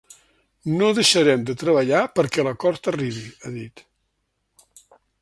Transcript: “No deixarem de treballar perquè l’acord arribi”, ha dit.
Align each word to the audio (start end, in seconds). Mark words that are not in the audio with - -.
“No 0.79 0.87
deixarem 0.99 1.43
de 1.51 1.55
treballar 1.65 2.01
perquè 2.21 2.49
l’acord 2.49 2.93
arribi”, 2.95 3.25
ha 3.45 3.55
dit. 3.63 3.89